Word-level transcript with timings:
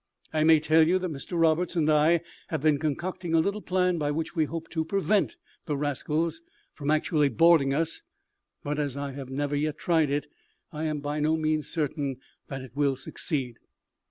I 0.33 0.43
may 0.43 0.59
tell 0.59 0.87
you 0.87 0.97
that 0.97 1.11
Mr 1.11 1.39
Roberts 1.39 1.75
and 1.75 1.87
I 1.87 2.21
have 2.47 2.63
been 2.63 2.79
concocting 2.79 3.35
a 3.35 3.39
little 3.39 3.61
plan 3.61 3.99
by 3.99 4.09
which 4.09 4.35
we 4.35 4.45
hope 4.45 4.67
to 4.69 4.83
prevent 4.83 5.37
the 5.67 5.77
rascals 5.77 6.41
from 6.73 6.89
actually 6.89 7.29
boarding 7.29 7.71
us; 7.71 8.01
but, 8.63 8.79
as 8.79 8.97
I 8.97 9.11
have 9.11 9.29
never 9.29 9.55
yet 9.55 9.77
tried 9.77 10.09
it, 10.09 10.25
I 10.71 10.85
am 10.85 11.01
by 11.01 11.19
no 11.19 11.37
means 11.37 11.67
certain 11.69 12.17
that 12.47 12.63
it 12.63 12.75
will 12.75 12.95
succeed. 12.95 13.59